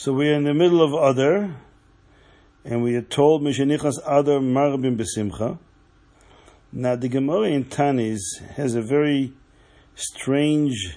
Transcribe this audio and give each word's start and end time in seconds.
So 0.00 0.12
we're 0.12 0.36
in 0.36 0.44
the 0.44 0.54
middle 0.54 0.80
of 0.80 0.92
Adar, 0.92 1.56
and 2.64 2.84
we 2.84 2.94
are 2.94 3.02
told 3.02 3.42
Mishenichnas 3.42 3.98
Adar 4.06 4.38
Marbim 4.38 4.96
Besimcha. 4.96 5.58
Now 6.70 6.94
the 6.94 7.08
Gemara 7.08 7.48
in 7.48 7.64
Taanis 7.64 8.20
has 8.54 8.76
a 8.76 8.80
very 8.80 9.32
strange 9.96 10.96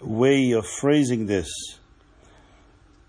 way 0.00 0.52
of 0.52 0.64
phrasing 0.64 1.26
this. 1.26 1.50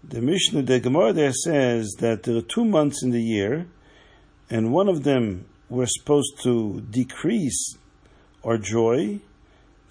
The 0.04 0.22
Mishnah, 0.22 0.63
the 0.63 0.79
Gemara 0.79 1.13
there 1.13 1.33
says 1.33 1.94
that 1.99 2.24
there 2.24 2.37
are 2.37 2.42
two 2.42 2.65
months 2.65 3.03
in 3.03 3.12
the 3.12 3.22
year, 3.22 3.67
and 4.49 4.74
one 4.74 4.90
of 4.90 5.03
them 5.03 5.46
we're 5.69 5.85
supposed 5.85 6.42
to 6.42 6.81
decrease 6.81 7.78
our 8.44 8.58
joy. 8.58 9.19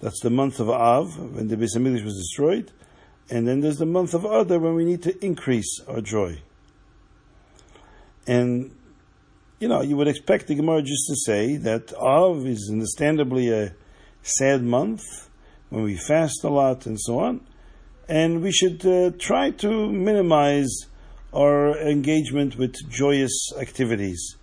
That's 0.01 0.19
the 0.19 0.29
month 0.29 0.59
of 0.59 0.69
Av, 0.69 1.17
when 1.17 1.47
the 1.47 1.55
Beis 1.55 1.77
Hamikdash 1.77 2.03
was 2.03 2.17
destroyed. 2.17 2.73
And 3.29 3.47
then 3.47 3.61
there's 3.61 3.77
the 3.77 3.85
month 3.85 4.13
of 4.13 4.23
Adar 4.23 4.59
when 4.59 4.75
we 4.75 4.85
need 4.85 5.01
to 5.03 5.25
increase 5.25 5.79
our 5.87 6.01
joy. 6.01 6.41
And, 8.27 8.75
you 9.59 9.67
know, 9.67 9.81
you 9.81 9.97
would 9.97 10.07
expect 10.07 10.47
the 10.47 10.55
Gemara 10.55 10.81
just 10.81 11.07
to 11.07 11.15
say 11.15 11.57
that 11.57 11.93
Av 11.93 12.45
is 12.45 12.69
understandably 12.71 13.49
a 13.51 13.73
sad 14.21 14.63
month 14.63 15.01
when 15.69 15.83
we 15.83 15.97
fast 15.97 16.43
a 16.43 16.49
lot 16.49 16.85
and 16.85 16.99
so 16.99 17.19
on. 17.19 17.41
And 18.07 18.43
we 18.43 18.51
should 18.51 18.85
uh, 18.85 19.11
try 19.17 19.51
to 19.51 19.91
minimize 19.91 20.85
our 21.33 21.77
engagement 21.77 22.57
with 22.57 22.75
joyous 22.89 23.51
activities. 23.59 24.37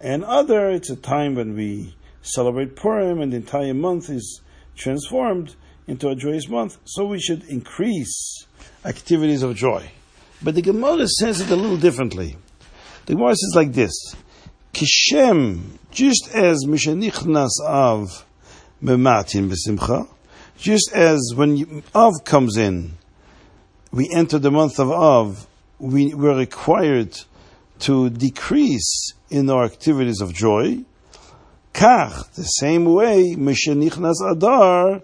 And 0.00 0.24
Adar, 0.24 0.70
it's 0.70 0.90
a 0.90 0.96
time 0.96 1.36
when 1.36 1.54
we 1.54 1.96
celebrate 2.22 2.76
Purim 2.76 3.20
and 3.20 3.32
the 3.32 3.36
entire 3.36 3.74
month 3.74 4.10
is 4.10 4.42
transformed 4.76 5.56
into 5.88 6.08
a 6.08 6.14
joyous 6.14 6.48
month, 6.48 6.78
so 6.84 7.06
we 7.06 7.18
should 7.18 7.42
increase 7.44 8.46
activities 8.84 9.42
of 9.42 9.56
joy. 9.56 9.90
But 10.42 10.54
the 10.54 10.62
Gemara 10.62 11.08
says 11.08 11.40
it 11.40 11.50
a 11.50 11.56
little 11.56 11.78
differently. 11.78 12.36
The 13.06 13.14
Gemara 13.14 13.34
says 13.34 13.52
like 13.56 13.72
this: 13.72 14.14
Kishem, 14.72 15.78
just 15.90 16.28
as 16.32 16.64
Mishanichnas 16.66 17.58
Av 17.66 18.26
Mematin 18.82 19.50
Besimcha, 19.50 20.06
just 20.58 20.92
as 20.92 21.32
when 21.34 21.82
Av 21.94 22.12
comes 22.24 22.56
in, 22.56 22.92
we 23.90 24.08
enter 24.14 24.38
the 24.38 24.50
month 24.50 24.78
of 24.78 24.90
Av, 24.90 25.46
we 25.78 26.14
were 26.14 26.36
required 26.36 27.18
to 27.80 28.10
decrease 28.10 29.14
in 29.30 29.48
our 29.48 29.64
activities 29.64 30.20
of 30.20 30.34
joy. 30.34 30.84
Kach, 31.72 32.30
the 32.34 32.42
same 32.42 32.84
way, 32.84 33.34
Mishanichnas 33.36 34.16
Adar, 34.30 35.02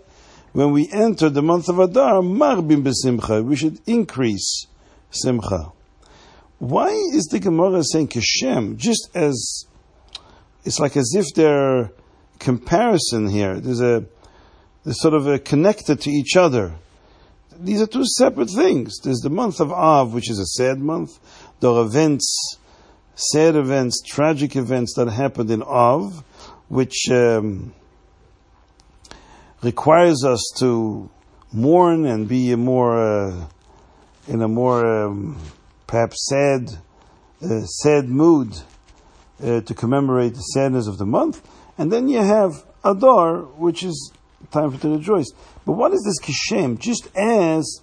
when 0.54 0.70
we 0.70 0.88
enter 0.92 1.28
the 1.28 1.42
month 1.42 1.68
of 1.68 1.80
Adar, 1.80 2.22
marbim 2.22 2.84
besimcha, 2.84 3.44
we 3.44 3.56
should 3.56 3.80
increase 3.86 4.66
simcha. 5.10 5.72
Why 6.60 6.90
is 6.90 7.24
the 7.24 7.40
Gemara 7.40 7.82
saying 7.82 8.08
Keshem? 8.08 8.76
Just 8.76 9.10
as 9.14 9.66
it's 10.64 10.78
like 10.78 10.96
as 10.96 11.12
if 11.16 11.26
they're 11.34 11.90
comparison 12.38 13.28
here. 13.28 13.58
There's 13.58 13.80
a 13.80 14.04
there's 14.84 15.00
sort 15.00 15.14
of 15.14 15.26
a 15.26 15.40
connected 15.40 16.00
to 16.02 16.10
each 16.10 16.36
other. 16.36 16.74
These 17.58 17.82
are 17.82 17.88
two 17.88 18.04
separate 18.04 18.50
things. 18.50 18.98
There's 19.02 19.20
the 19.20 19.30
month 19.30 19.58
of 19.58 19.72
Av, 19.72 20.14
which 20.14 20.30
is 20.30 20.38
a 20.38 20.46
sad 20.46 20.78
month. 20.78 21.18
There 21.58 21.70
are 21.70 21.84
events, 21.84 22.58
sad 23.16 23.56
events, 23.56 24.00
tragic 24.06 24.54
events 24.54 24.94
that 24.94 25.08
happened 25.08 25.50
in 25.50 25.64
Av, 25.64 26.22
which 26.68 27.06
um, 27.10 27.74
requires 29.64 30.24
us 30.24 30.42
to 30.58 31.10
mourn 31.52 32.04
and 32.04 32.28
be 32.28 32.52
a 32.52 32.56
more 32.56 32.98
uh, 32.98 33.46
in 34.28 34.42
a 34.42 34.48
more 34.48 35.04
um, 35.04 35.40
perhaps 35.86 36.26
sad 36.28 36.78
uh, 37.42 37.64
sad 37.64 38.08
mood 38.08 38.54
uh, 39.42 39.60
to 39.62 39.74
commemorate 39.74 40.34
the 40.34 40.40
sadness 40.40 40.86
of 40.86 40.98
the 40.98 41.06
month, 41.06 41.46
and 41.78 41.90
then 41.90 42.08
you 42.08 42.18
have 42.18 42.64
Adar, 42.84 43.42
which 43.42 43.82
is 43.82 44.12
time 44.50 44.70
for 44.70 44.80
to 44.80 44.96
rejoice. 44.96 45.32
But 45.64 45.72
what 45.72 45.92
is 45.92 46.02
this 46.04 46.20
kishem? 46.20 46.78
Just 46.78 47.08
as 47.16 47.80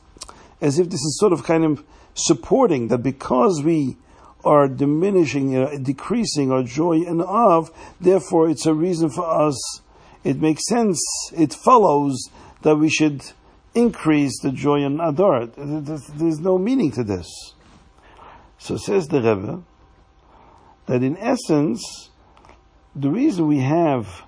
as 0.62 0.78
if 0.78 0.90
this 0.90 1.02
is 1.02 1.18
sort 1.20 1.34
of 1.34 1.44
kind 1.44 1.66
of 1.66 1.84
supporting 2.14 2.90
that 2.90 3.00
because 3.00 3.64
we 3.64 3.98
are 4.44 4.68
diminishing, 4.68 5.56
uh, 5.56 5.78
decreasing 5.82 6.52
our 6.52 6.64
joy 6.64 7.04
and 7.04 7.22
of, 7.22 7.72
therefore 8.00 8.50
it's 8.50 8.66
a 8.66 8.74
reason 8.74 9.10
for 9.10 9.26
us 9.26 9.82
it 10.24 10.40
makes 10.40 10.68
sense, 10.68 11.02
it 11.34 11.54
follows 11.54 12.30
that 12.62 12.76
we 12.76 12.90
should 12.90 13.24
increase 13.74 14.40
the 14.42 14.52
joy 14.52 14.84
in 14.84 15.00
Adar. 15.00 15.48
There's 15.48 16.40
no 16.40 16.58
meaning 16.58 16.92
to 16.92 17.04
this. 17.04 17.28
So 18.58 18.78
says 18.78 19.08
the 19.08 19.22
Rebbe 19.22 19.64
that 20.86 21.04
in 21.04 21.18
essence, 21.18 22.10
the 22.96 23.10
reason 23.10 23.48
we 23.48 23.60
have 23.60 24.24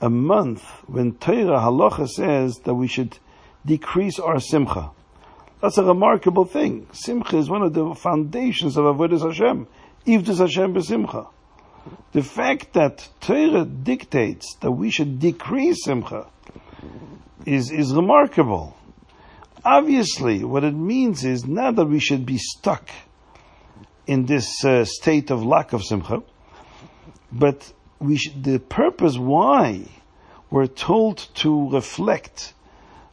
a 0.00 0.10
month 0.10 0.62
when 0.86 1.14
Torah 1.14 1.58
Halacha 1.58 2.08
says 2.08 2.58
that 2.64 2.74
we 2.74 2.86
should 2.86 3.18
decrease 3.64 4.18
our 4.18 4.40
simcha. 4.40 4.90
That's 5.60 5.78
a 5.78 5.84
remarkable 5.84 6.44
thing. 6.44 6.88
Simcha 6.92 7.38
is 7.38 7.48
one 7.48 7.62
of 7.62 7.72
the 7.72 7.94
foundations 7.94 8.76
of 8.76 8.84
Avodah 8.84 9.20
Hashem. 9.20 9.66
Ivdus 10.06 10.38
Hashem 10.38 10.74
b'simcha. 10.74 11.28
The 12.12 12.22
fact 12.22 12.74
that 12.74 13.08
Torah 13.20 13.64
dictates 13.64 14.56
that 14.60 14.72
we 14.72 14.90
should 14.90 15.18
decrease 15.18 15.84
simcha 15.84 16.26
is, 17.46 17.70
is 17.70 17.94
remarkable. 17.94 18.76
Obviously, 19.64 20.44
what 20.44 20.64
it 20.64 20.74
means 20.74 21.24
is 21.24 21.46
not 21.46 21.76
that 21.76 21.86
we 21.86 22.00
should 22.00 22.26
be 22.26 22.38
stuck 22.38 22.90
in 24.06 24.26
this 24.26 24.64
uh, 24.64 24.84
state 24.84 25.30
of 25.30 25.44
lack 25.44 25.72
of 25.72 25.84
simcha, 25.84 26.22
but 27.30 27.72
we 27.98 28.18
the 28.36 28.58
purpose 28.58 29.16
why 29.16 29.88
we're 30.50 30.66
told 30.66 31.16
to 31.34 31.70
reflect 31.70 32.52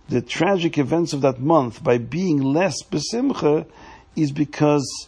the 0.10 0.22
tragic 0.22 0.78
events 0.78 1.14
of 1.14 1.22
that 1.22 1.40
month 1.40 1.84
by 1.84 1.98
being 2.00 2.42
less 2.42 2.84
besimcha 2.84 3.66
is 4.16 4.32
because 4.32 5.08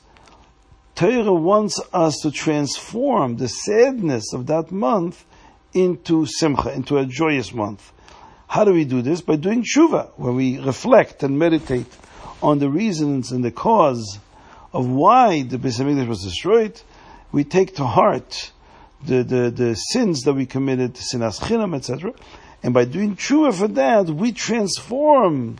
Torah 1.02 1.34
wants 1.34 1.82
us 1.92 2.20
to 2.22 2.30
transform 2.30 3.38
the 3.38 3.48
sadness 3.48 4.34
of 4.34 4.46
that 4.46 4.72
month 4.72 5.26
into 5.74 6.28
simcha, 6.28 6.72
into 6.72 7.00
a 7.00 7.08
joyous 7.08 7.52
month. 7.56 7.92
How 8.48 8.66
do 8.66 8.74
we 8.74 8.86
do 8.86 9.02
this? 9.02 9.20
By 9.20 9.38
doing 9.38 9.64
tshuva, 9.64 10.12
where 10.18 10.32
we 10.32 10.60
reflect 10.60 11.24
and 11.24 11.40
meditate 11.40 11.92
on 12.44 12.60
the 12.60 12.70
reasons 12.70 13.32
and 13.32 13.44
the 13.44 13.50
cause 13.50 14.20
of 14.74 14.88
why 14.88 15.42
the 15.42 15.58
Beis 15.58 16.08
was 16.08 16.24
destroyed. 16.24 16.80
We 17.32 17.46
take 17.46 17.78
to 17.78 17.84
heart 17.84 18.52
the, 19.04 19.24
the, 19.24 19.50
the 19.50 19.74
sins 19.74 20.22
that 20.26 20.34
we 20.34 20.46
committed, 20.46 20.94
sinas 20.94 21.40
chinam, 21.40 21.76
etc. 21.76 22.14
And 22.62 22.76
by 22.76 22.86
doing 22.86 23.16
tshuva 23.16 23.56
for 23.56 23.70
that, 23.70 24.06
we 24.06 24.34
transform 24.34 25.58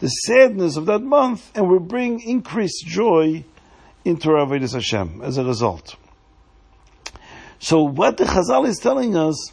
the 0.00 0.08
sadness 0.08 0.76
of 0.76 0.84
that 0.84 1.00
month 1.00 1.50
and 1.54 1.70
we 1.70 1.78
bring 1.78 2.20
increased 2.20 2.84
joy 2.86 3.46
into 4.04 4.28
Avodah 4.28 4.72
Hashem 4.72 5.20
as 5.22 5.38
a 5.38 5.44
result. 5.44 5.96
So 7.58 7.82
what 7.82 8.18
the 8.18 8.24
Chazal 8.24 8.66
is 8.66 8.78
telling 8.78 9.16
us, 9.16 9.52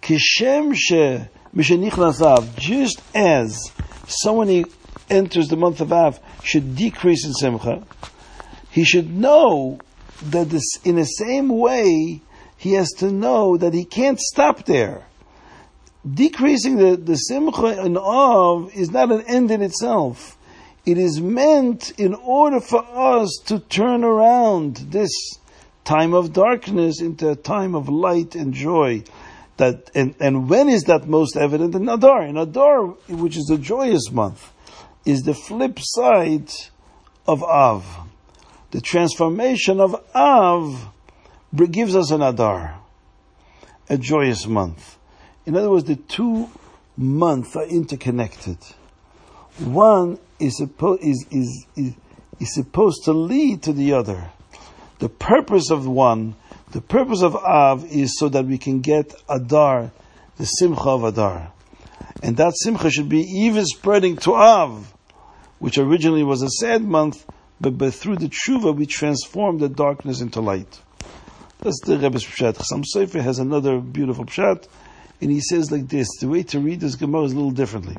Kishem 0.00 0.74
she 0.74 1.26
Mishenichnas 1.54 2.20
Av, 2.20 2.56
just 2.56 3.02
as 3.14 3.72
someone 4.06 4.48
who 4.48 4.64
enters 5.10 5.48
the 5.48 5.56
month 5.56 5.80
of 5.80 5.92
Av 5.92 6.20
should 6.44 6.76
decrease 6.76 7.24
in 7.24 7.32
Simcha, 7.32 7.82
he 8.70 8.84
should 8.84 9.10
know 9.10 9.80
that 10.22 10.50
this, 10.50 10.78
in 10.84 10.96
the 10.96 11.04
same 11.04 11.48
way, 11.48 12.20
he 12.56 12.72
has 12.72 12.90
to 12.98 13.10
know 13.10 13.56
that 13.56 13.74
he 13.74 13.84
can't 13.84 14.20
stop 14.20 14.64
there. 14.66 15.06
Decreasing 16.08 16.76
the, 16.76 16.96
the 16.96 17.16
Simcha 17.16 17.84
in 17.84 17.96
Av 17.96 18.70
is 18.74 18.90
not 18.90 19.10
an 19.10 19.22
end 19.22 19.50
in 19.50 19.62
itself 19.62 20.36
it 20.86 20.98
is 20.98 21.20
meant 21.20 21.90
in 21.98 22.14
order 22.14 22.60
for 22.60 22.84
us 22.94 23.42
to 23.46 23.58
turn 23.58 24.04
around 24.04 24.76
this 24.76 25.10
time 25.84 26.14
of 26.14 26.32
darkness 26.32 27.00
into 27.00 27.30
a 27.30 27.36
time 27.36 27.74
of 27.74 27.88
light 27.88 28.36
and 28.36 28.54
joy. 28.54 29.02
That 29.56 29.90
and, 29.94 30.14
and 30.20 30.48
when 30.48 30.68
is 30.68 30.84
that 30.84 31.08
most 31.08 31.36
evident? 31.36 31.74
In 31.74 31.88
Adar. 31.88 32.26
In 32.26 32.36
Adar, 32.36 32.86
which 33.08 33.36
is 33.36 33.50
a 33.50 33.58
joyous 33.58 34.12
month, 34.12 34.52
is 35.04 35.22
the 35.22 35.34
flip 35.34 35.78
side 35.80 36.50
of 37.26 37.42
Av. 37.42 37.84
The 38.70 38.80
transformation 38.80 39.80
of 39.80 40.00
Av 40.14 40.88
gives 41.70 41.96
us 41.96 42.10
an 42.10 42.22
Adar, 42.22 42.78
a 43.88 43.96
joyous 43.96 44.46
month. 44.46 44.98
In 45.46 45.56
other 45.56 45.70
words, 45.70 45.84
the 45.84 45.96
two 45.96 46.48
months 46.96 47.56
are 47.56 47.64
interconnected. 47.64 48.58
One 49.58 50.18
is, 50.38 50.60
suppo- 50.60 50.98
is, 51.00 51.26
is, 51.30 51.66
is, 51.76 51.94
is 52.40 52.54
supposed 52.54 53.04
to 53.04 53.12
lead 53.12 53.62
to 53.62 53.72
the 53.72 53.94
other. 53.94 54.30
The 54.98 55.08
purpose 55.08 55.70
of 55.70 55.86
one, 55.86 56.36
the 56.72 56.80
purpose 56.80 57.22
of 57.22 57.34
Av 57.36 57.84
is 57.90 58.18
so 58.18 58.28
that 58.28 58.44
we 58.44 58.58
can 58.58 58.80
get 58.80 59.14
Adar, 59.28 59.92
the 60.36 60.44
Simcha 60.44 60.88
of 60.88 61.04
Adar. 61.04 61.52
And 62.22 62.36
that 62.36 62.52
Simcha 62.56 62.90
should 62.90 63.08
be 63.08 63.20
even 63.20 63.64
spreading 63.64 64.16
to 64.18 64.34
Av, 64.34 64.92
which 65.58 65.78
originally 65.78 66.22
was 66.22 66.42
a 66.42 66.50
sad 66.50 66.82
month, 66.82 67.24
but, 67.58 67.78
but 67.78 67.94
through 67.94 68.16
the 68.16 68.28
tshuva 68.28 68.76
we 68.76 68.84
transform 68.84 69.58
the 69.58 69.70
darkness 69.70 70.20
into 70.20 70.40
light. 70.40 70.80
That's 71.60 71.80
the 71.80 71.98
Rebbe's 71.98 72.24
pshat. 72.24 72.56
Chassam 72.56 72.84
Sofer 72.84 73.22
has 73.22 73.38
another 73.38 73.80
beautiful 73.80 74.26
pshat, 74.26 74.68
and 75.22 75.30
he 75.30 75.40
says 75.40 75.72
like 75.72 75.88
this: 75.88 76.08
the 76.20 76.28
way 76.28 76.42
to 76.42 76.60
read 76.60 76.80
this 76.80 76.96
Gemara 76.96 77.24
is 77.24 77.32
a 77.32 77.36
little 77.36 77.50
differently. 77.50 77.96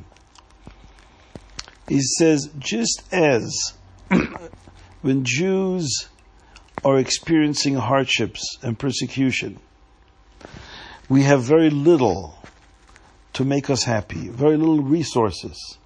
He 1.88 2.00
says, 2.02 2.50
just 2.58 3.02
as 3.12 3.74
when 5.02 5.24
Jews 5.24 6.08
are 6.84 6.98
experiencing 6.98 7.74
hardships 7.74 8.58
and 8.62 8.78
persecution, 8.78 9.58
we 11.08 11.22
have 11.22 11.42
very 11.42 11.70
little 11.70 12.38
to 13.32 13.44
make 13.44 13.70
us 13.70 13.84
happy, 13.84 14.28
very 14.28 14.56
little 14.56 14.82
resources. 14.82 15.78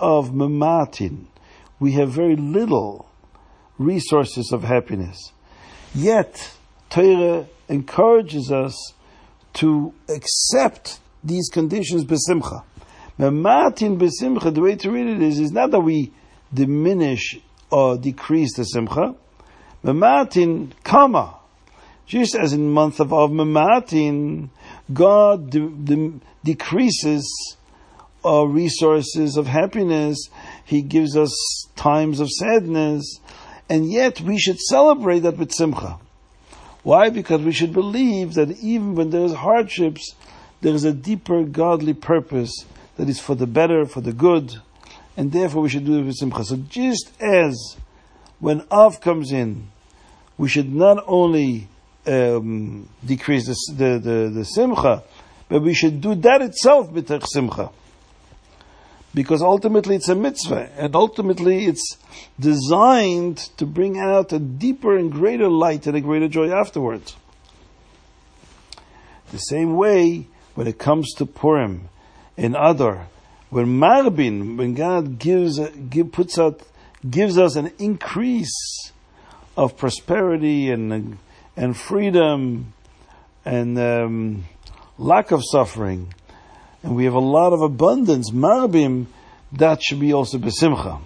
of 0.00 0.34
we 1.80 1.92
have 1.92 2.10
very 2.10 2.36
little 2.36 3.08
resources 3.78 4.50
of 4.52 4.64
happiness. 4.64 5.32
Yet, 5.94 6.52
Torah 6.90 7.46
encourages 7.68 8.50
us 8.50 8.76
to 9.54 9.94
accept 10.08 10.98
these 11.22 11.48
conditions 11.48 12.04
besimcha. 12.04 12.64
Mamatin 13.18 13.98
besimcha, 13.98 14.54
the 14.54 14.60
way 14.60 14.76
to 14.76 14.90
read 14.90 15.08
it 15.08 15.20
is, 15.20 15.40
is 15.40 15.50
not 15.50 15.72
that 15.72 15.80
we 15.80 16.12
diminish 16.54 17.40
or 17.70 17.98
decrease 17.98 18.54
the 18.54 18.64
simcha. 18.64 19.14
Mamatin 19.84 20.70
kama. 20.84 21.34
Just 22.06 22.36
as 22.36 22.52
in 22.52 22.60
the 22.60 22.70
month 22.70 23.00
of 23.00 23.12
Av 23.12 23.30
Mamatin, 23.30 24.50
God 24.92 25.50
de- 25.50 25.68
de- 25.68 26.20
decreases 26.44 27.56
our 28.24 28.46
resources 28.46 29.36
of 29.36 29.46
happiness. 29.46 30.28
He 30.64 30.80
gives 30.80 31.16
us 31.16 31.66
times 31.74 32.20
of 32.20 32.30
sadness. 32.30 33.20
And 33.68 33.90
yet 33.90 34.20
we 34.20 34.38
should 34.38 34.58
celebrate 34.58 35.20
that 35.20 35.36
with 35.36 35.52
simcha. 35.52 35.98
Why? 36.84 37.10
Because 37.10 37.42
we 37.42 37.52
should 37.52 37.72
believe 37.72 38.34
that 38.34 38.58
even 38.58 38.94
when 38.94 39.10
there's 39.10 39.34
hardships, 39.34 40.14
there 40.60 40.74
is 40.74 40.84
a 40.84 40.92
deeper 40.92 41.42
godly 41.42 41.94
purpose 41.94 42.64
that 42.98 43.08
is 43.08 43.20
for 43.20 43.34
the 43.36 43.46
better, 43.46 43.86
for 43.86 44.00
the 44.00 44.12
good, 44.12 44.60
and 45.16 45.32
therefore 45.32 45.62
we 45.62 45.68
should 45.68 45.86
do 45.86 45.98
it 46.00 46.02
with 46.02 46.16
simcha. 46.16 46.44
So 46.44 46.56
just 46.56 47.10
as 47.20 47.76
when 48.40 48.64
Av 48.70 49.00
comes 49.00 49.32
in, 49.32 49.68
we 50.36 50.48
should 50.48 50.72
not 50.72 51.02
only 51.06 51.68
um, 52.06 52.88
decrease 53.04 53.46
the, 53.46 53.72
the, 53.72 53.98
the, 53.98 54.30
the, 54.30 54.44
simcha, 54.44 55.02
but 55.48 55.62
we 55.62 55.74
should 55.74 56.00
do 56.00 56.14
that 56.16 56.42
itself 56.42 56.90
b'tech 56.90 57.26
simcha. 57.26 57.70
Because 59.14 59.42
ultimately 59.42 59.96
it's 59.96 60.08
a 60.08 60.14
mitzvah, 60.14 60.68
and 60.76 60.94
ultimately 60.94 61.66
it's 61.66 61.96
designed 62.38 63.38
to 63.56 63.64
bring 63.64 63.98
out 63.98 64.32
a 64.32 64.38
deeper 64.38 64.96
and 64.96 65.10
greater 65.10 65.48
light 65.48 65.86
and 65.86 65.96
a 65.96 66.00
greater 66.00 66.28
joy 66.28 66.50
afterwards. 66.50 67.16
The 69.30 69.38
same 69.38 69.76
way, 69.76 70.26
when 70.54 70.66
it 70.66 70.78
comes 70.78 71.14
to 71.14 71.26
Purim 71.26 71.88
and 72.38 72.54
Adar, 72.56 73.08
when 73.50 73.66
Marbin, 73.66 74.56
when 74.56 74.74
God 74.74 75.18
gives, 75.18 75.58
give, 75.58 76.12
puts 76.12 76.38
out, 76.38 76.62
gives 77.08 77.36
us 77.36 77.56
an 77.56 77.72
increase 77.78 78.92
of 79.56 79.76
prosperity 79.76 80.70
and 80.70 81.18
and 81.56 81.76
freedom 81.76 82.72
and 83.44 83.76
um, 83.78 84.44
lack 84.96 85.32
of 85.32 85.42
suffering, 85.44 86.14
and 86.84 86.94
we 86.94 87.04
have 87.04 87.14
a 87.14 87.18
lot 87.18 87.52
of 87.52 87.60
abundance, 87.60 88.30
marbim, 88.30 89.06
that 89.50 89.82
should 89.82 89.98
be 89.98 90.12
also 90.12 90.38
besimcha. 90.38 91.00